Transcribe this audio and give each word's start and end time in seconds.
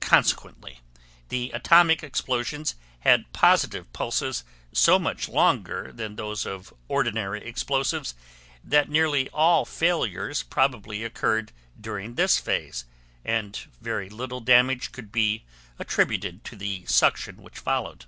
Consequently, 0.00 0.80
the 1.28 1.50
atomic 1.50 2.02
explosions 2.02 2.74
had 3.00 3.30
positive 3.34 3.92
pulses 3.92 4.44
so 4.72 4.98
much 4.98 5.28
longer 5.28 5.92
then 5.92 6.16
those 6.16 6.46
of 6.46 6.72
ordinary 6.88 7.44
explosives 7.44 8.14
that 8.64 8.88
nearly 8.88 9.28
all 9.28 9.66
failures 9.66 10.42
probably 10.42 11.04
occurred 11.04 11.52
during 11.78 12.14
this 12.14 12.38
phase, 12.38 12.86
and 13.26 13.66
very 13.78 14.08
little 14.08 14.40
damage 14.40 14.90
could 14.90 15.12
be 15.12 15.44
attributed 15.78 16.44
to 16.44 16.56
the 16.56 16.86
suction 16.86 17.42
which 17.42 17.58
followed. 17.58 18.06